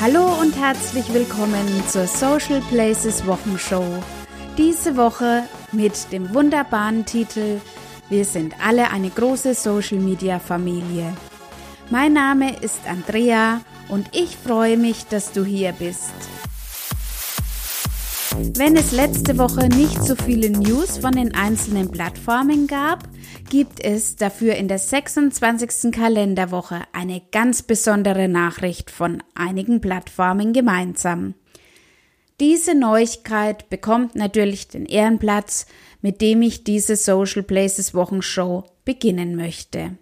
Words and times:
Hallo 0.00 0.24
und 0.40 0.56
herzlich 0.56 1.12
willkommen 1.12 1.66
zur 1.86 2.06
Social 2.06 2.62
Places 2.70 3.26
Wochenshow. 3.26 3.84
Diese 4.56 4.96
Woche 4.96 5.42
mit 5.72 6.10
dem 6.10 6.32
wunderbaren 6.32 7.04
Titel 7.04 7.60
Wir 8.08 8.24
sind 8.24 8.54
alle 8.64 8.90
eine 8.92 9.10
große 9.10 9.52
Social 9.52 9.98
Media 9.98 10.38
Familie. 10.38 11.14
Mein 11.90 12.14
Name 12.14 12.56
ist 12.62 12.80
Andrea 12.88 13.60
und 13.90 14.16
ich 14.16 14.38
freue 14.38 14.78
mich, 14.78 15.04
dass 15.04 15.32
du 15.32 15.44
hier 15.44 15.72
bist. 15.72 16.14
Wenn 18.36 18.76
es 18.76 18.92
letzte 18.92 19.38
Woche 19.38 19.68
nicht 19.68 20.02
so 20.02 20.14
viele 20.14 20.50
News 20.50 20.98
von 20.98 21.12
den 21.12 21.34
einzelnen 21.34 21.90
Plattformen 21.90 22.66
gab, 22.66 23.08
gibt 23.48 23.82
es 23.82 24.16
dafür 24.16 24.54
in 24.54 24.68
der 24.68 24.78
26. 24.78 25.90
Kalenderwoche 25.90 26.82
eine 26.92 27.22
ganz 27.32 27.62
besondere 27.62 28.28
Nachricht 28.28 28.90
von 28.90 29.22
einigen 29.34 29.80
Plattformen 29.80 30.52
gemeinsam. 30.52 31.34
Diese 32.38 32.74
Neuigkeit 32.74 33.68
bekommt 33.68 34.14
natürlich 34.14 34.68
den 34.68 34.86
Ehrenplatz, 34.86 35.66
mit 36.00 36.20
dem 36.20 36.40
ich 36.42 36.64
diese 36.64 36.96
Social 36.96 37.42
Places 37.42 37.94
Wochenshow 37.94 38.64
beginnen 38.84 39.34
möchte. 39.34 39.98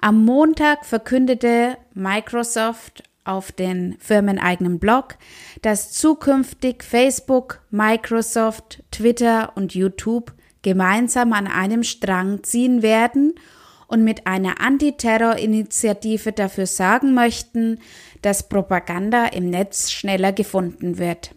Am 0.00 0.24
Montag 0.24 0.86
verkündete 0.86 1.76
Microsoft 1.94 3.04
auf 3.24 3.52
den 3.52 3.96
firmeneigenen 3.98 4.78
Blog, 4.78 5.16
dass 5.62 5.92
zukünftig 5.92 6.82
Facebook, 6.82 7.60
Microsoft, 7.70 8.82
Twitter 8.90 9.52
und 9.54 9.74
YouTube 9.74 10.32
gemeinsam 10.62 11.32
an 11.32 11.46
einem 11.46 11.82
Strang 11.82 12.42
ziehen 12.42 12.82
werden 12.82 13.34
und 13.86 14.04
mit 14.04 14.26
einer 14.26 14.60
Antiterror-Initiative 14.60 16.32
dafür 16.32 16.66
sorgen 16.66 17.14
möchten, 17.14 17.78
dass 18.22 18.48
Propaganda 18.48 19.26
im 19.26 19.50
Netz 19.50 19.90
schneller 19.90 20.32
gefunden 20.32 20.98
wird. 20.98 21.34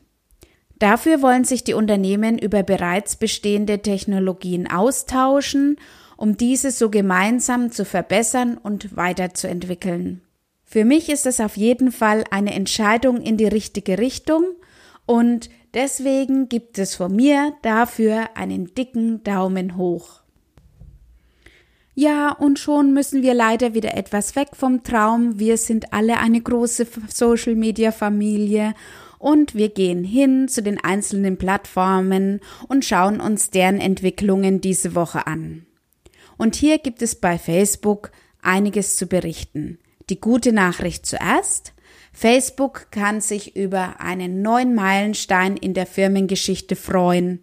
Dafür 0.80 1.22
wollen 1.22 1.44
sich 1.44 1.64
die 1.64 1.74
Unternehmen 1.74 2.38
über 2.38 2.64
bereits 2.64 3.16
bestehende 3.16 3.80
Technologien 3.80 4.70
austauschen, 4.70 5.78
um 6.18 6.38
diese 6.38 6.72
so 6.72 6.90
gemeinsam 6.90 7.72
zu 7.72 7.86
verbessern 7.86 8.58
und 8.58 8.96
weiterzuentwickeln. 8.96 10.22
Für 10.66 10.84
mich 10.84 11.10
ist 11.10 11.26
es 11.26 11.40
auf 11.40 11.56
jeden 11.56 11.92
Fall 11.92 12.24
eine 12.32 12.54
Entscheidung 12.54 13.22
in 13.22 13.38
die 13.38 13.48
richtige 13.48 13.98
Richtung 13.98 14.44
und 15.06 15.50
Deswegen 15.76 16.48
gibt 16.48 16.80
es 16.80 16.96
von 16.96 17.14
mir 17.14 17.54
dafür 17.62 18.30
einen 18.36 18.74
dicken 18.74 19.24
Daumen 19.24 19.76
hoch. 19.76 20.22
Ja, 21.94 22.32
und 22.32 22.60
schon 22.60 22.94
müssen 22.94 23.24
wir 23.24 23.34
leider 23.34 23.74
wieder 23.74 23.94
etwas 23.96 24.38
weg 24.38 24.50
vom 24.54 24.84
Traum. 24.84 25.38
Wir 25.38 25.58
sind 25.58 25.92
alle 25.92 26.18
eine 26.18 26.40
große 26.40 26.88
Social 27.10 27.56
Media 27.56 27.92
Familie 27.92 28.74
und 29.20 29.54
wir 29.54 29.68
gehen 29.68 30.06
hin 30.06 30.48
zu 30.48 30.64
den 30.64 30.82
einzelnen 30.82 31.38
Plattformen 31.38 32.40
und 32.70 32.86
schauen 32.86 33.20
uns 33.20 33.50
deren 33.50 33.82
Entwicklungen 33.82 34.62
diese 34.62 34.96
Woche 34.96 35.28
an. 35.28 35.66
Und 36.38 36.56
hier 36.56 36.78
gibt 36.78 37.02
es 37.02 37.16
bei 37.16 37.38
Facebook 37.38 38.12
einiges 38.42 38.96
zu 38.96 39.08
berichten. 39.08 39.78
Die 40.10 40.20
gute 40.20 40.52
Nachricht 40.52 41.06
zuerst. 41.06 41.74
Facebook 42.14 42.88
kann 42.92 43.20
sich 43.22 43.56
über 43.56 44.00
einen 44.00 44.42
neuen 44.42 44.74
Meilenstein 44.74 45.58
in 45.58 45.74
der 45.74 45.86
Firmengeschichte 45.86 46.76
freuen. 46.76 47.40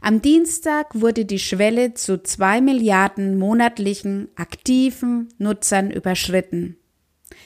Am 0.00 0.22
Dienstag 0.22 0.88
wurde 0.94 1.24
die 1.24 1.38
Schwelle 1.38 1.94
zu 1.94 2.22
zwei 2.22 2.60
Milliarden 2.60 3.38
monatlichen 3.38 4.28
aktiven 4.34 5.28
Nutzern 5.38 5.90
überschritten. 5.90 6.76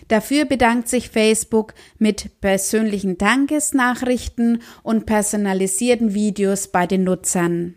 Dafür 0.09 0.45
bedankt 0.45 0.89
sich 0.89 1.11
Facebook 1.11 1.75
mit 1.99 2.41
persönlichen 2.41 3.19
Dankesnachrichten 3.19 4.63
und 4.83 5.07
personalisierten 5.07 6.15
Videos 6.15 6.69
bei 6.69 6.87
den 6.87 7.05
Nutzern. 7.05 7.75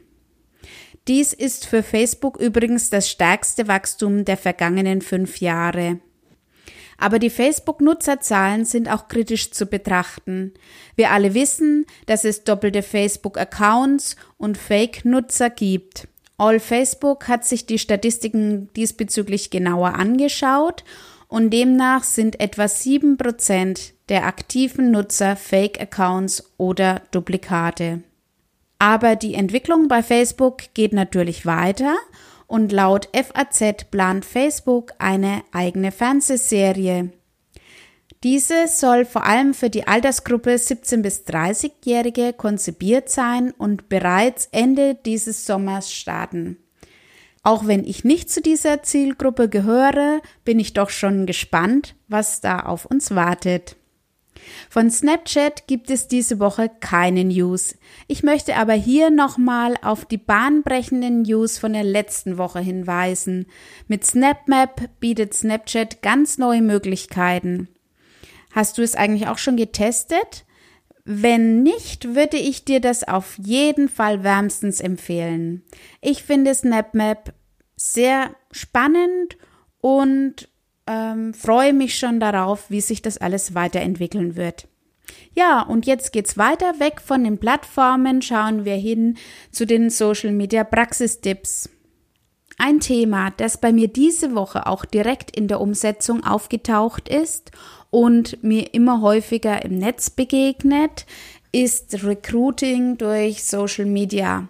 Dies 1.07 1.34
ist 1.34 1.66
für 1.66 1.84
Facebook 1.84 2.39
übrigens 2.39 2.89
das 2.89 3.09
stärkste 3.09 3.68
Wachstum 3.68 4.23
der 4.23 4.38
vergangenen 4.38 5.01
fünf 5.01 5.39
Jahre. 5.39 6.00
Aber 7.03 7.19
die 7.19 7.30
Facebook-Nutzerzahlen 7.30 8.64
sind 8.64 8.90
auch 8.90 9.09
kritisch 9.09 9.52
zu 9.52 9.66
betrachten. 9.66 10.53
Wir 10.96 11.12
alle 11.12 11.34
wissen, 11.34 11.86
dass 12.06 12.24
es 12.24 12.46
doppelte 12.46 12.81
Facebook-Accounts 12.81 14.16
und 14.38 14.58
Fake-Nutzer 14.58 15.50
gibt. 15.50 16.08
All 16.38 16.62
Facebook 16.62 17.28
hat 17.28 17.44
sich 17.44 17.66
die 17.66 17.78
Statistiken 17.78 18.69
diesbezüglich 18.78 19.50
genauer 19.50 19.96
angeschaut 19.96 20.86
und 21.28 21.50
demnach 21.50 22.06
sind 22.06 22.40
etwa 22.40 22.69
sieben 22.69 23.18
Prozent 23.18 23.96
der 24.08 24.25
aktiven 24.25 24.90
Nutzer 24.92 25.36
Fake-Accounts 25.36 26.53
oder 26.56 27.02
Duplikate. 27.12 28.02
Aber 28.80 29.18
die 29.18 29.34
Entwicklung 29.34 29.90
bei 29.90 30.03
Facebook 30.03 30.74
geht 30.74 30.94
natürlich 30.94 31.46
weiter 31.46 31.97
und 32.53 32.72
laut 32.72 33.09
FAZ 33.14 33.86
plant 33.90 34.25
Facebook 34.25 34.94
eine 35.00 35.41
eigene 35.52 35.91
Fernsehserie. 35.91 37.09
Diese 38.22 38.68
soll 38.68 39.06
vor 39.06 39.25
allem 39.25 39.56
für 39.56 39.72
die 39.72 39.88
Altersgruppe 39.88 40.59
17 40.59 41.02
bis 41.02 41.25
30-Jährige 41.25 42.31
konzipiert 42.31 43.09
sein 43.09 43.50
und 43.58 43.90
bereits 43.90 44.50
Ende 44.52 44.94
dieses 44.94 45.47
Sommers 45.47 45.92
starten. 45.92 46.58
Auch 47.42 47.66
wenn 47.66 47.84
ich 47.84 48.03
nicht 48.03 48.30
zu 48.30 48.40
dieser 48.40 48.84
Zielgruppe 48.84 49.50
gehöre, 49.50 50.22
bin 50.46 50.59
ich 50.59 50.74
doch 50.74 50.92
schon 50.92 51.25
gespannt, 51.25 51.96
was 52.08 52.40
da 52.40 52.59
auf 52.59 52.86
uns 52.86 53.16
wartet. 53.16 53.78
Von 54.70 54.90
Snapchat 54.90 55.68
gibt 55.68 55.90
es 55.90 56.08
diese 56.08 56.40
Woche 56.40 56.70
keine 56.80 57.24
News. 57.24 57.76
Ich 58.08 58.24
möchte 58.24 58.56
aber 58.56 58.74
hier 58.74 59.09
nochmal 59.09 59.76
auf 59.81 60.06
die 60.06 60.18
bahnbrechenden 60.18 61.24
News 61.24 61.58
von 61.58 61.74
der 61.74 61.84
letzten 61.84 62.38
Woche 62.38 62.59
hinweisen. 62.59 63.48
Mit 63.88 64.06
SnapMap 64.06 64.90
bietet 65.00 65.34
Snapchat 65.34 66.02
ganz 66.02 66.38
neue 66.38 66.62
Möglichkeiten. 66.62 67.70
Hast 68.52 68.78
du 68.78 68.81
es 68.81 68.96
eigentlich 68.96 69.28
auch 69.28 69.38
schon 69.38 69.58
getestet? 69.58 70.46
Wenn 71.06 71.64
nicht, 71.64 72.16
würde 72.16 72.38
ich 72.38 72.64
dir 72.64 72.80
das 72.80 73.04
auf 73.06 73.38
jeden 73.38 73.90
Fall 73.90 74.24
wärmstens 74.24 74.80
empfehlen. 74.80 75.64
Ich 76.02 76.24
finde 76.24 76.56
SnapMap 76.56 77.34
sehr 77.75 78.36
spannend 78.52 79.38
und 79.81 80.50
ähm, 80.88 81.33
freue 81.33 81.73
mich 81.73 81.97
schon 81.97 82.19
darauf, 82.19 82.69
wie 82.69 82.81
sich 82.81 83.01
das 83.01 83.17
alles 83.17 83.55
weiterentwickeln 83.55 84.35
wird. 84.35 84.67
Ja, 85.33 85.61
und 85.61 85.85
jetzt 85.85 86.11
geht's 86.13 86.38
weiter 86.38 86.79
weg 86.79 87.01
von 87.01 87.23
den 87.23 87.38
Plattformen, 87.38 88.21
schauen 88.21 88.66
wir 88.66 88.75
hin 88.75 89.17
zu 89.51 89.66
den 89.66 89.89
Social 89.89 90.31
Media 90.31 90.63
Praxistipps. 90.63 91.69
Ein 92.57 92.79
Thema, 92.79 93.31
das 93.31 93.59
bei 93.59 93.73
mir 93.73 93.88
diese 93.88 94.35
Woche 94.35 94.67
auch 94.67 94.85
direkt 94.85 95.35
in 95.35 95.47
der 95.47 95.59
Umsetzung 95.59 96.23
aufgetaucht 96.23 97.09
ist 97.09 97.51
und 97.89 98.44
mir 98.44 98.73
immer 98.73 99.01
häufiger 99.01 99.65
im 99.65 99.77
Netz 99.79 100.09
begegnet, 100.09 101.05
ist 101.51 102.03
Recruiting 102.03 102.97
durch 102.97 103.44
Social 103.44 103.85
Media. 103.85 104.47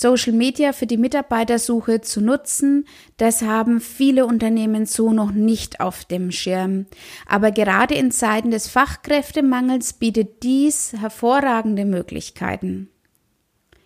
Social 0.00 0.32
Media 0.32 0.72
für 0.72 0.86
die 0.86 0.96
Mitarbeitersuche 0.96 2.00
zu 2.02 2.20
nutzen, 2.20 2.86
das 3.16 3.42
haben 3.42 3.80
viele 3.80 4.26
Unternehmen 4.26 4.86
so 4.86 5.12
noch 5.12 5.32
nicht 5.32 5.80
auf 5.80 6.04
dem 6.04 6.30
Schirm. 6.30 6.86
Aber 7.26 7.50
gerade 7.50 7.96
in 7.96 8.12
Zeiten 8.12 8.52
des 8.52 8.68
Fachkräftemangels 8.68 9.94
bietet 9.94 10.44
dies 10.44 10.92
hervorragende 10.92 11.84
Möglichkeiten. 11.84 12.90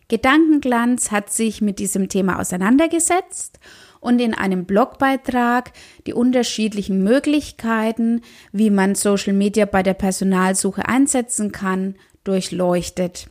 Gedankenglanz 0.08 1.12
hat 1.12 1.32
sich 1.32 1.62
mit 1.62 1.78
diesem 1.78 2.10
Thema 2.10 2.38
auseinandergesetzt 2.38 3.58
und 3.98 4.20
in 4.20 4.34
einem 4.34 4.66
Blogbeitrag 4.66 5.72
die 6.06 6.12
unterschiedlichen 6.12 7.02
Möglichkeiten, 7.02 8.20
wie 8.52 8.68
man 8.68 8.96
Social 8.96 9.32
Media 9.32 9.64
bei 9.64 9.82
der 9.82 9.94
Personalsuche 9.94 10.86
einsetzen 10.86 11.52
kann, 11.52 11.94
durchleuchtet. 12.22 13.30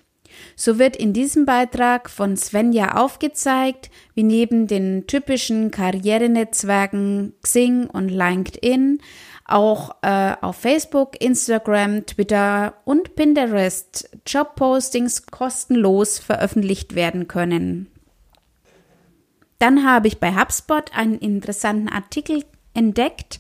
So 0.56 0.80
wird 0.80 0.96
in 0.96 1.14
diesem 1.14 1.46
Beitrag 1.46 2.10
von 2.10 2.38
Svenja 2.38 2.96
aufgezeigt, 2.96 3.90
wie 4.14 4.24
neben 4.24 4.68
den 4.68 5.08
typischen 5.08 5.72
Karrierenetzwerken 5.72 7.34
Xing 7.42 7.88
und 7.88 8.10
LinkedIn 8.10 9.00
auch 9.46 9.96
äh, 10.02 10.34
auf 10.42 10.56
Facebook, 10.56 11.22
Instagram, 11.22 12.06
Twitter 12.06 12.76
und 12.86 13.16
Pinterest 13.16 14.10
Jobpostings 14.26 15.26
kostenlos 15.28 16.20
veröffentlicht 16.20 16.96
werden 16.96 17.28
können. 17.28 17.88
Dann 19.60 19.86
habe 19.86 20.08
ich 20.08 20.20
bei 20.20 20.34
HubSpot 20.34 20.96
einen 20.96 21.20
interessanten 21.20 21.90
Artikel 21.90 22.44
entdeckt 22.74 23.40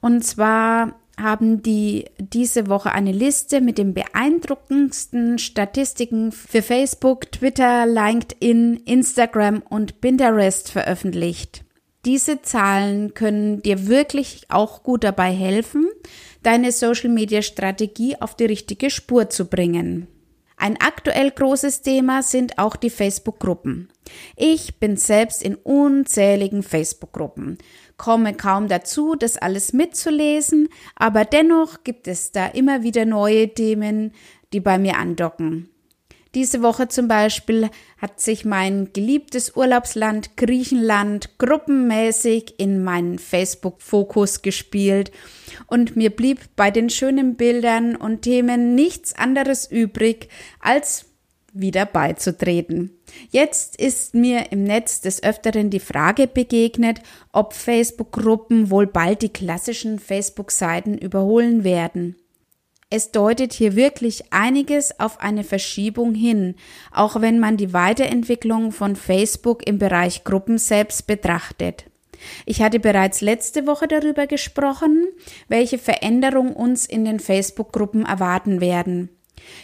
und 0.00 0.22
zwar 0.22 0.94
haben 1.16 1.62
die 1.62 2.06
diese 2.18 2.68
Woche 2.68 2.92
eine 2.92 3.12
Liste 3.12 3.60
mit 3.60 3.78
den 3.78 3.94
beeindruckendsten 3.94 5.38
Statistiken 5.38 6.32
für 6.32 6.62
Facebook, 6.62 7.30
Twitter, 7.30 7.86
LinkedIn, 7.86 8.76
Instagram 8.84 9.62
und 9.68 10.00
Pinterest 10.00 10.70
veröffentlicht. 10.70 11.64
Diese 12.04 12.42
Zahlen 12.42 13.14
können 13.14 13.62
dir 13.62 13.86
wirklich 13.86 14.46
auch 14.48 14.82
gut 14.82 15.04
dabei 15.04 15.32
helfen, 15.32 15.88
deine 16.42 16.72
Social-Media-Strategie 16.72 18.20
auf 18.20 18.34
die 18.36 18.44
richtige 18.44 18.90
Spur 18.90 19.30
zu 19.30 19.46
bringen. 19.46 20.08
Ein 20.56 20.76
aktuell 20.80 21.30
großes 21.30 21.82
Thema 21.82 22.22
sind 22.22 22.58
auch 22.58 22.76
die 22.76 22.90
Facebook-Gruppen. 22.90 23.88
Ich 24.36 24.78
bin 24.78 24.96
selbst 24.96 25.42
in 25.42 25.56
unzähligen 25.56 26.62
Facebook-Gruppen, 26.62 27.58
komme 27.96 28.34
kaum 28.34 28.68
dazu, 28.68 29.14
das 29.14 29.36
alles 29.36 29.72
mitzulesen, 29.72 30.68
aber 30.96 31.24
dennoch 31.24 31.84
gibt 31.84 32.08
es 32.08 32.32
da 32.32 32.46
immer 32.46 32.82
wieder 32.82 33.04
neue 33.04 33.52
Themen, 33.52 34.12
die 34.52 34.60
bei 34.60 34.78
mir 34.78 34.98
andocken. 34.98 35.68
Diese 36.34 36.62
Woche 36.62 36.88
zum 36.88 37.06
Beispiel 37.06 37.70
hat 37.98 38.20
sich 38.20 38.44
mein 38.44 38.92
geliebtes 38.92 39.56
Urlaubsland 39.56 40.36
Griechenland 40.36 41.38
gruppenmäßig 41.38 42.58
in 42.58 42.82
meinen 42.82 43.20
Facebook-Fokus 43.20 44.42
gespielt 44.42 45.12
und 45.68 45.94
mir 45.94 46.10
blieb 46.10 46.40
bei 46.56 46.72
den 46.72 46.90
schönen 46.90 47.36
Bildern 47.36 47.94
und 47.94 48.22
Themen 48.22 48.74
nichts 48.74 49.14
anderes 49.14 49.70
übrig, 49.70 50.28
als 50.58 51.06
wieder 51.52 51.86
beizutreten. 51.86 52.90
Jetzt 53.30 53.76
ist 53.80 54.14
mir 54.14 54.52
im 54.52 54.64
Netz 54.64 55.00
des 55.00 55.22
Öfteren 55.22 55.70
die 55.70 55.80
Frage 55.80 56.26
begegnet, 56.26 57.00
ob 57.32 57.52
Facebook-Gruppen 57.52 58.70
wohl 58.70 58.86
bald 58.86 59.22
die 59.22 59.32
klassischen 59.32 59.98
Facebook-Seiten 59.98 60.98
überholen 60.98 61.64
werden. 61.64 62.16
Es 62.90 63.10
deutet 63.10 63.52
hier 63.52 63.74
wirklich 63.74 64.32
einiges 64.32 65.00
auf 65.00 65.20
eine 65.20 65.42
Verschiebung 65.42 66.14
hin, 66.14 66.54
auch 66.92 67.20
wenn 67.20 67.40
man 67.40 67.56
die 67.56 67.72
Weiterentwicklung 67.72 68.70
von 68.70 68.94
Facebook 68.94 69.66
im 69.66 69.78
Bereich 69.78 70.22
Gruppen 70.22 70.58
selbst 70.58 71.06
betrachtet. 71.06 71.86
Ich 72.46 72.62
hatte 72.62 72.78
bereits 72.78 73.20
letzte 73.20 73.66
Woche 73.66 73.88
darüber 73.88 74.26
gesprochen, 74.26 75.08
welche 75.48 75.78
Veränderungen 75.78 76.52
uns 76.52 76.86
in 76.86 77.04
den 77.04 77.20
Facebook-Gruppen 77.20 78.06
erwarten 78.06 78.60
werden. 78.60 79.10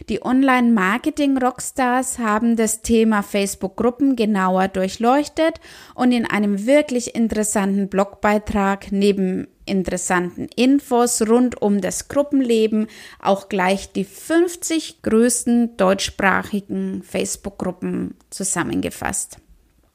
Die 0.09 0.25
Online-Marketing-Rockstars 0.25 2.19
haben 2.19 2.57
das 2.57 2.83
Thema 2.83 3.23
Facebook-Gruppen 3.23 4.17
genauer 4.17 4.69
durchleuchtet 4.69 5.61
und 5.95 6.13
in 6.13 6.27
einem 6.27 6.67
wirklich 6.67 7.15
interessanten 7.15 7.89
Blogbeitrag 7.89 8.93
neben 8.93 9.47
interessanten 9.67 10.49
Infos 10.57 11.23
rund 11.23 11.63
um 11.63 11.81
das 11.81 12.09
Gruppenleben 12.09 12.89
auch 13.21 13.49
gleich 13.49 13.93
die 13.93 14.05
50 14.05 15.03
größten 15.03 15.77
deutschsprachigen 15.77 17.03
Facebook-Gruppen 17.03 18.17
zusammengefasst. 18.31 19.39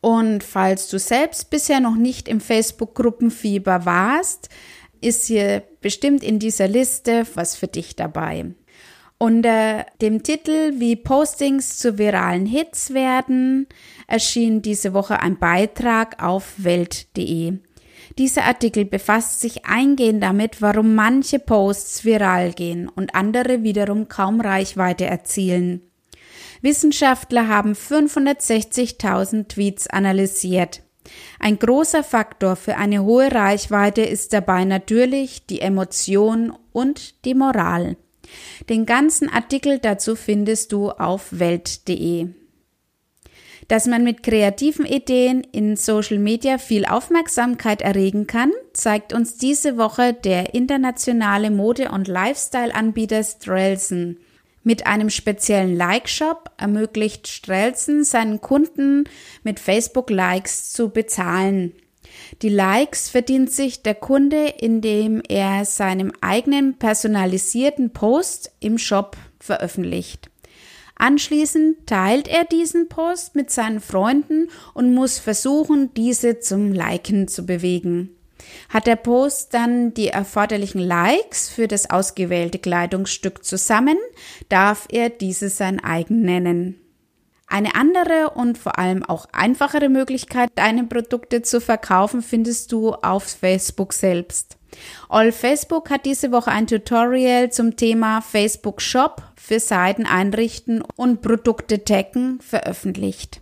Und 0.01 0.43
falls 0.43 0.88
du 0.89 0.99
selbst 0.99 1.49
bisher 1.49 1.79
noch 1.79 1.95
nicht 1.95 2.27
im 2.27 2.39
Facebook-Gruppenfieber 2.39 3.85
warst, 3.85 4.49
ist 5.01 5.25
hier 5.25 5.63
bestimmt 5.81 6.23
in 6.23 6.39
dieser 6.39 6.67
Liste 6.67 7.25
was 7.35 7.55
für 7.55 7.67
dich 7.67 7.95
dabei. 7.95 8.45
Unter 9.17 9.85
dem 10.01 10.23
Titel 10.23 10.73
Wie 10.79 10.97
Postings 10.97 11.77
zu 11.77 11.97
viralen 11.97 12.45
Hits 12.45 12.94
werden 12.94 13.67
erschien 14.07 14.62
diese 14.62 14.94
Woche 14.94 15.21
ein 15.21 15.39
Beitrag 15.39 16.21
auf 16.21 16.56
welt.de. 16.57 17.59
Dieser 18.17 18.44
Artikel 18.44 18.83
befasst 18.83 19.39
sich 19.39 19.65
eingehend 19.65 20.21
damit, 20.21 20.62
warum 20.62 20.95
manche 20.95 21.39
Posts 21.39 22.03
viral 22.03 22.51
gehen 22.51 22.89
und 22.89 23.15
andere 23.15 23.63
wiederum 23.63 24.09
kaum 24.09 24.41
Reichweite 24.41 25.06
erzielen. 25.06 25.81
Wissenschaftler 26.62 27.47
haben 27.47 27.71
560.000 27.71 29.47
Tweets 29.47 29.88
analysiert. 29.88 30.81
Ein 31.39 31.57
großer 31.57 32.03
Faktor 32.03 32.57
für 32.57 32.75
eine 32.75 33.03
hohe 33.03 33.31
Reichweite 33.31 34.01
ist 34.01 34.33
dabei 34.33 34.65
natürlich 34.65 35.45
die 35.45 35.62
Emotion 35.62 36.53
und 36.73 37.23
die 37.25 37.35
Moral. 37.35 37.95
Den 38.69 38.86
ganzen 38.86 39.30
Artikel 39.30 39.80
dazu 39.80 40.16
findest 40.16 40.72
du 40.72 40.92
auf 40.92 41.27
welt.de. 41.31 42.27
Dass 43.68 43.88
man 43.88 44.04
mit 44.04 44.22
kreativen 44.22 44.86
Ideen 44.86 45.44
in 45.51 45.75
Social 45.75 46.19
Media 46.19 46.60
viel 46.60 46.86
Aufmerksamkeit 46.86 47.81
erregen 47.81 48.27
kann, 48.27 48.51
zeigt 48.74 49.12
uns 49.12 49.38
diese 49.38 49.77
Woche 49.77 50.13
der 50.13 50.54
internationale 50.54 51.50
Mode- 51.50 51.89
und 51.89 52.07
Lifestyle-Anbieter 52.07 53.24
Strelson. 53.24 54.18
Mit 54.63 54.86
einem 54.86 55.10
speziellen 55.10 55.75
Like-Shop 55.75 56.51
ermöglicht 56.57 57.27
Strelson 57.27 58.04
seinen 58.04 58.42
Kunden 58.42 59.06
mit 59.44 59.60
Facebook-Likes 59.60 60.72
zu 60.74 60.89
bezahlen. 60.89 61.74
Die 62.41 62.50
Likes 62.50 63.09
verdient 63.09 63.51
sich 63.51 63.81
der 63.81 63.95
Kunde, 63.95 64.47
indem 64.59 65.21
er 65.27 65.65
seinem 65.65 66.12
eigenen 66.21 66.77
personalisierten 66.77 67.91
Post 67.91 68.51
im 68.59 68.77
Shop 68.77 69.17
veröffentlicht. 69.39 70.29
Anschließend 70.95 71.88
teilt 71.88 72.27
er 72.27 72.45
diesen 72.45 72.88
Post 72.88 73.35
mit 73.35 73.51
seinen 73.51 73.81
Freunden 73.81 74.50
und 74.73 74.94
muss 74.94 75.19
versuchen, 75.19 75.94
diese 75.94 76.39
zum 76.39 76.71
Liken 76.71 77.27
zu 77.27 77.45
bewegen. 77.45 78.12
Hat 78.69 78.88
der 78.88 78.95
Post 78.95 79.53
dann 79.53 79.94
die 79.94 80.07
erforderlichen 80.07 80.79
Likes 80.79 81.50
für 81.50 81.67
das 81.67 81.89
ausgewählte 81.89 82.59
Kleidungsstück 82.59 83.44
zusammen, 83.44 83.97
darf 84.50 84.88
er 84.89 85.09
diese 85.09 85.50
sein 85.50 85.83
eigen 85.83 86.21
nennen. 86.21 86.79
Eine 87.47 87.75
andere 87.75 88.31
und 88.31 88.57
vor 88.57 88.80
allem 88.80 89.03
auch 89.03 89.27
einfachere 89.31 89.89
Möglichkeit, 89.89 90.50
deine 90.56 90.83
Produkte 90.86 91.42
zu 91.42 91.62
verkaufen, 91.62 92.21
findest 92.21 92.71
du 92.71 92.94
auf 92.94 93.24
Facebook 93.24 93.94
selbst. 93.94 94.57
All 95.09 95.31
Facebook 95.31 95.89
hat 95.89 96.06
diese 96.06 96.31
Woche 96.31 96.51
ein 96.51 96.68
Tutorial 96.68 97.51
zum 97.51 97.75
Thema 97.77 98.21
Facebook 98.21 98.81
Shop 98.81 99.24
für 99.36 99.59
Seiten 99.59 100.06
einrichten 100.06 100.83
und 100.95 101.21
Produkte 101.21 101.83
taggen 101.83 102.39
veröffentlicht. 102.42 103.42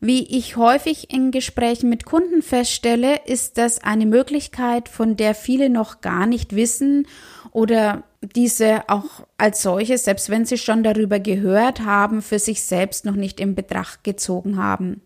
Wie 0.00 0.36
ich 0.36 0.58
häufig 0.58 1.10
in 1.14 1.30
Gesprächen 1.30 1.88
mit 1.88 2.04
Kunden 2.04 2.42
feststelle, 2.42 3.20
ist 3.24 3.56
das 3.56 3.82
eine 3.82 4.04
Möglichkeit, 4.04 4.90
von 4.90 5.16
der 5.16 5.34
viele 5.34 5.70
noch 5.70 6.02
gar 6.02 6.26
nicht 6.26 6.54
wissen 6.54 7.06
oder 7.54 8.02
diese 8.20 8.88
auch 8.88 9.26
als 9.38 9.62
solche, 9.62 9.96
selbst 9.96 10.28
wenn 10.28 10.44
sie 10.44 10.58
schon 10.58 10.82
darüber 10.82 11.20
gehört 11.20 11.80
haben, 11.80 12.20
für 12.20 12.40
sich 12.40 12.62
selbst 12.62 13.04
noch 13.04 13.14
nicht 13.14 13.40
in 13.40 13.54
Betracht 13.54 14.02
gezogen 14.02 14.58
haben. 14.58 15.00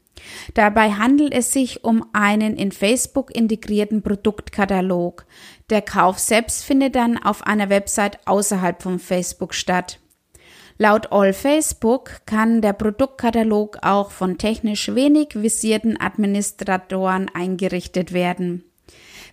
Dabei 0.55 0.93
handelt 0.93 1.35
es 1.35 1.53
sich 1.53 1.85
um 1.85 2.07
einen 2.13 2.57
in 2.57 2.73
Facebook 2.73 3.37
integrierten 3.37 4.03
Produktkatalog. 4.03 5.27
Der 5.69 5.83
Kauf 5.83 6.19
selbst 6.19 6.65
findet 6.65 6.97
dann 6.97 7.19
auf 7.19 7.47
einer 7.47 7.69
Website 7.69 8.19
außerhalb 8.27 8.83
von 8.83 8.99
Facebook 8.99 9.55
statt. 9.55 10.01
Laut 10.79 11.13
All 11.13 11.35
Facebook 11.35 12.23
kann 12.25 12.63
der 12.63 12.73
Produktkatalog 12.73 13.79
auch 13.83 14.11
von 14.11 14.39
technisch 14.39 14.95
wenig 14.95 15.35
visierten 15.35 16.01
Administratoren 16.01 17.29
eingerichtet 17.35 18.13
werden. 18.13 18.65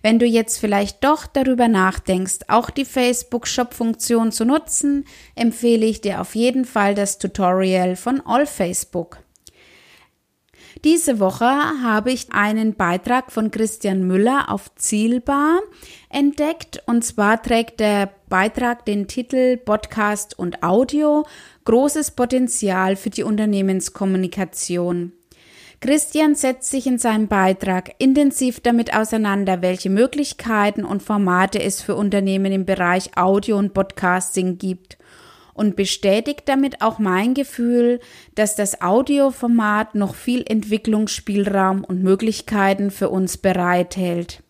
Wenn 0.06 0.20
du 0.20 0.24
jetzt 0.24 0.58
vielleicht 0.58 1.02
doch 1.02 1.26
darüber 1.26 1.66
nachdenkst, 1.66 2.44
auch 2.46 2.70
die 2.70 2.84
Facebook-Shop-Funktion 2.84 4.30
zu 4.30 4.44
nutzen, 4.44 5.04
empfehle 5.34 5.84
ich 5.84 6.00
dir 6.00 6.20
auf 6.20 6.36
jeden 6.36 6.64
Fall 6.64 6.94
das 6.94 7.18
Tutorial 7.18 7.96
von 7.96 8.22
All 8.24 8.46
Facebook. 8.46 9.18
Diese 10.84 11.18
Woche 11.18 11.50
habe 11.82 12.12
ich 12.12 12.30
einen 12.30 12.76
Beitrag 12.76 13.32
von 13.32 13.50
Christian 13.50 14.06
Müller 14.06 14.48
auf 14.48 14.72
Zielbar 14.76 15.58
entdeckt 16.08 16.84
und 16.86 17.04
zwar 17.04 17.42
trägt 17.42 17.80
der 17.80 18.12
Beitrag 18.28 18.84
den 18.84 19.08
Titel 19.08 19.56
Podcast 19.56 20.38
und 20.38 20.62
Audio 20.62 21.26
großes 21.64 22.12
Potenzial 22.12 22.94
für 22.94 23.10
die 23.10 23.24
Unternehmenskommunikation. 23.24 25.14
Christian 25.80 26.34
setzt 26.34 26.70
sich 26.70 26.86
in 26.86 26.98
seinem 26.98 27.28
Beitrag 27.28 27.94
intensiv 27.98 28.60
damit 28.60 28.96
auseinander, 28.96 29.60
welche 29.60 29.90
Möglichkeiten 29.90 30.84
und 30.84 31.02
Formate 31.02 31.62
es 31.62 31.82
für 31.82 31.94
Unternehmen 31.94 32.50
im 32.50 32.64
Bereich 32.64 33.16
Audio 33.16 33.58
und 33.58 33.74
Podcasting 33.74 34.56
gibt 34.56 34.96
und 35.52 35.76
bestätigt 35.76 36.42
damit 36.46 36.82
auch 36.82 36.98
mein 36.98 37.34
Gefühl, 37.34 38.00
dass 38.34 38.56
das 38.56 38.80
Audioformat 38.80 39.94
noch 39.94 40.14
viel 40.14 40.44
Entwicklungsspielraum 40.46 41.84
und 41.84 42.02
Möglichkeiten 42.02 42.90
für 42.90 43.10
uns 43.10 43.36
bereithält. 43.36 44.42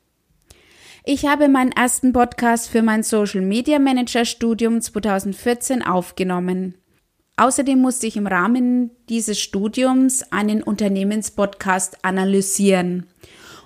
Ich 1.05 1.27
habe 1.27 1.49
meinen 1.49 1.73
ersten 1.73 2.13
Podcast 2.13 2.69
für 2.69 2.83
mein 2.83 3.05
Social 3.05 3.41
Media 3.41 3.79
Manager 3.79 4.25
Studium 4.25 4.81
2014 4.81 5.83
aufgenommen. 5.83 6.75
Außerdem 7.39 7.79
musste 7.79 8.07
ich 8.07 8.17
im 8.17 8.27
Rahmen 8.27 8.91
dieses 9.11 9.39
Studiums 9.39 10.33
einen 10.33 10.63
Unternehmenspodcast 10.63 12.05
analysieren. 12.05 13.07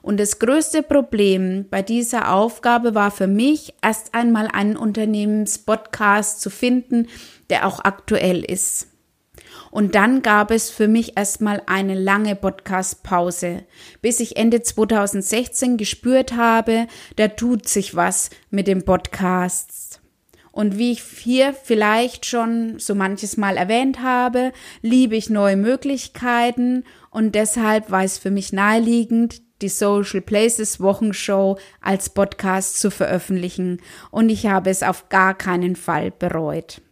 Und 0.02 0.18
das 0.18 0.38
größte 0.38 0.82
Problem 0.82 1.66
bei 1.70 1.82
dieser 1.82 2.32
Aufgabe 2.32 2.94
war 2.94 3.10
für 3.10 3.26
mich, 3.26 3.74
erst 3.82 4.14
einmal 4.14 4.48
einen 4.48 4.76
Unternehmenspodcast 4.76 6.40
zu 6.40 6.50
finden, 6.50 7.06
der 7.50 7.66
auch 7.66 7.80
aktuell 7.84 8.44
ist. 8.44 8.88
Und 9.70 9.94
dann 9.94 10.22
gab 10.22 10.50
es 10.50 10.70
für 10.70 10.88
mich 10.88 11.16
erstmal 11.16 11.62
eine 11.66 11.94
lange 11.94 12.34
Podcast-Pause, 12.34 13.64
bis 14.02 14.18
ich 14.18 14.36
Ende 14.36 14.62
2016 14.62 15.76
gespürt 15.76 16.34
habe, 16.34 16.88
da 17.16 17.28
tut 17.28 17.68
sich 17.68 17.94
was 17.94 18.30
mit 18.50 18.66
dem 18.66 18.84
Podcasts. 18.84 19.79
Und 20.60 20.76
wie 20.76 20.92
ich 20.92 21.02
hier 21.02 21.54
vielleicht 21.54 22.26
schon 22.26 22.78
so 22.78 22.94
manches 22.94 23.38
Mal 23.38 23.56
erwähnt 23.56 24.02
habe, 24.02 24.52
liebe 24.82 25.16
ich 25.16 25.30
neue 25.30 25.56
Möglichkeiten 25.56 26.84
und 27.08 27.34
deshalb 27.34 27.90
war 27.90 28.04
es 28.04 28.18
für 28.18 28.30
mich 28.30 28.52
naheliegend, 28.52 29.40
die 29.62 29.70
Social 29.70 30.20
Places 30.20 30.78
Wochenshow 30.78 31.56
als 31.80 32.10
Podcast 32.10 32.78
zu 32.78 32.90
veröffentlichen 32.90 33.80
und 34.10 34.28
ich 34.28 34.48
habe 34.48 34.68
es 34.68 34.82
auf 34.82 35.08
gar 35.08 35.32
keinen 35.32 35.76
Fall 35.76 36.10
bereut. 36.10 36.82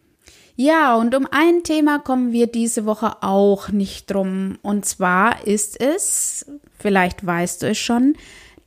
Ja, 0.56 0.94
und 0.96 1.14
um 1.14 1.28
ein 1.30 1.62
Thema 1.62 1.98
kommen 1.98 2.32
wir 2.32 2.46
diese 2.46 2.87
Woche 2.87 3.22
auch 3.22 3.68
nicht 3.68 4.10
drum. 4.10 4.56
Und 4.62 4.87
zwar 4.87 5.46
ist 5.46 5.78
es, 5.78 6.46
vielleicht 6.78 7.26
weißt 7.26 7.64
du 7.64 7.68
es 7.68 7.78
schon, 7.78 8.16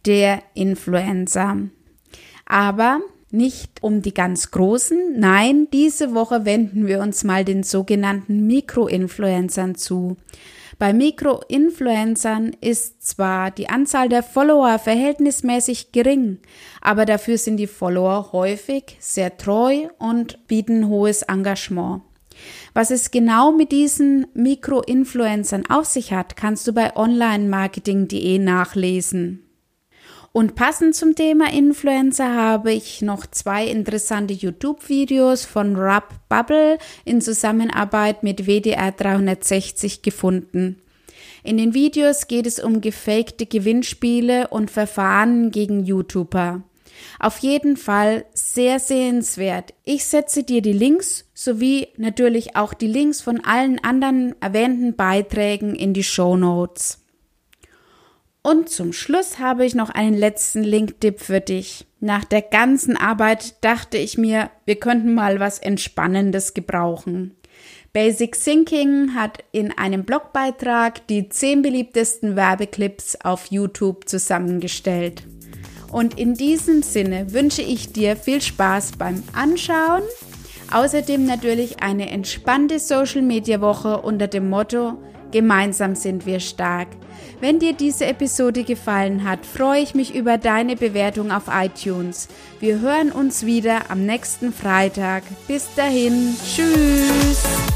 der 0.05 0.43
Influencer. 0.53 1.58
Aber 2.46 3.00
nicht 3.34 3.82
um 3.82 4.02
die 4.02 4.14
ganz 4.14 4.52
großen. 4.52 5.20
Nein, 5.20 5.68
diese 5.72 6.14
Woche 6.14 6.46
wenden 6.46 6.88
wir 6.88 7.00
uns 7.00 7.24
mal 7.24 7.46
den 7.46 7.64
sogenannten 7.64 8.48
Mikroinfluencern 8.48 9.76
zu. 9.76 10.18
Bei 10.82 10.94
Mikroinfluencern 10.94 12.56
ist 12.60 13.06
zwar 13.06 13.52
die 13.52 13.70
Anzahl 13.70 14.10
der 14.10 14.24
Follower 14.24 14.80
verhältnismäßig 14.80 15.92
gering, 15.92 16.40
aber 16.82 17.06
dafür 17.06 17.38
sind 17.38 17.58
die 17.58 17.68
Follower 17.68 18.32
häufig 18.32 18.98
sehr 19.00 19.38
treu 19.38 19.90
und 20.00 20.48
bieten 20.48 20.88
hohes 20.88 21.22
Engagement. 21.22 22.02
Was 22.74 22.90
es 22.90 23.12
genau 23.12 23.52
mit 23.52 23.72
diesen 23.72 24.26
Mikroinfluencern 24.34 25.68
auf 25.68 25.86
sich 25.86 26.14
hat, 26.14 26.36
kannst 26.36 26.68
du 26.68 26.74
bei 26.74 26.96
onlinemarketing.de 26.96 28.40
nachlesen. 28.40 29.50
Und 30.34 30.56
passend 30.56 30.96
zum 30.96 31.14
Thema 31.16 31.52
Influencer 31.52 32.34
habe 32.34 32.72
ich 32.72 33.02
noch 33.02 33.26
zwei 33.28 33.66
interessante 33.66 34.34
YouTube-Videos 34.34 35.44
von 35.44 35.76
Rub 35.76 36.06
Bubble 36.30 36.78
in 37.04 37.20
Zusammenarbeit 37.20 38.24
mit 38.24 38.48
WDR 38.48 38.94
360 38.94 40.02
gefunden. 40.02 40.82
In 41.44 41.58
den 41.58 41.74
Videos 41.74 42.28
geht 42.28 42.48
es 42.48 42.60
um 42.60 42.80
gefakte 42.80 43.46
Gewinnspiele 43.46 44.48
und 44.48 44.72
Verfahren 44.72 45.52
gegen 45.52 45.84
YouTuber. 45.84 46.62
Auf 47.20 47.40
jeden 47.40 47.76
Fall 47.76 48.26
sehr 48.34 48.80
sehenswert. 48.80 49.74
Ich 49.84 50.06
setze 50.06 50.44
dir 50.44 50.62
die 50.62 50.74
Links 50.74 51.26
sowie 51.34 51.88
natürlich 51.98 52.56
auch 52.56 52.74
die 52.74 52.88
Links 52.88 53.22
von 53.22 53.44
allen 53.44 53.84
anderen 53.84 54.36
erwähnten 54.40 54.96
Beiträgen 54.96 55.76
in 55.76 55.94
die 55.94 56.04
Show 56.04 56.38
Notes. 56.38 57.00
Und 58.44 58.70
zum 58.70 58.92
Schluss 58.92 59.38
habe 59.38 59.66
ich 59.66 59.76
noch 59.76 59.92
einen 59.92 60.18
letzten 60.18 60.64
Link-Tipp 60.64 61.20
für 61.20 61.42
dich. 61.42 61.86
Nach 62.00 62.26
der 62.26 62.42
ganzen 62.42 62.98
Arbeit 62.98 63.64
dachte 63.64 64.00
ich 64.00 64.18
mir, 64.18 64.50
wir 64.66 64.78
könnten 64.78 65.14
mal 65.14 65.40
was 65.40 65.60
Entspannendes 65.60 66.56
gebrauchen. 66.56 67.36
Basic 67.94 68.42
Thinking 68.42 69.14
hat 69.14 69.44
in 69.52 69.78
einem 69.78 70.06
Blogbeitrag 70.06 71.06
die 71.08 71.30
zehn 71.30 71.62
beliebtesten 71.62 72.36
Werbeclips 72.36 73.18
auf 73.22 73.48
YouTube 73.48 74.10
zusammengestellt. 74.10 75.24
Und 75.92 76.18
in 76.18 76.34
diesem 76.34 76.82
Sinne 76.82 77.34
wünsche 77.34 77.62
ich 77.62 77.92
dir 77.92 78.16
viel 78.16 78.42
Spaß 78.42 78.94
beim 78.94 79.22
Anschauen. 79.34 80.04
Außerdem 80.72 81.26
natürlich 81.26 81.84
eine 81.84 82.10
entspannte 82.10 82.80
Social 82.80 83.22
Media 83.22 83.62
Woche 83.62 84.02
unter 84.02 84.28
dem 84.28 84.50
Motto 84.50 84.98
Gemeinsam 85.32 85.96
sind 85.96 86.26
wir 86.26 86.40
stark. 86.40 86.88
Wenn 87.40 87.60
dir 87.60 87.74
diese 87.74 88.06
Episode 88.06 88.64
gefallen 88.64 89.24
hat, 89.24 89.46
freue 89.46 89.82
ich 89.82 89.96
mich 89.96 90.14
über 90.14 90.38
deine 90.38 90.76
Bewertung 90.76 91.32
auf 91.32 91.44
iTunes. 91.52 92.28
Wir 92.60 92.80
hören 92.80 93.12
uns 93.12 93.46
wieder 93.46 93.90
am 93.90 94.06
nächsten 94.06 94.54
Freitag. 94.54 95.24
Bis 95.48 95.74
dahin, 95.76 96.36
tschüss. 96.46 97.71